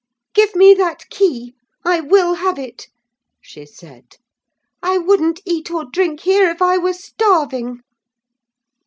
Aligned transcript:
"Give 0.33 0.55
me 0.55 0.73
that 0.73 1.07
key: 1.11 1.53
I 1.85 1.99
will 2.01 2.33
have 2.33 2.57
it!" 2.57 2.87
she 3.39 3.67
said. 3.67 4.15
"I 4.81 4.97
wouldn't 4.97 5.41
eat 5.45 5.69
or 5.69 5.85
drink 5.85 6.21
here, 6.21 6.49
if 6.49 6.59
I 6.59 6.79
were 6.79 6.93
starving." 6.93 7.81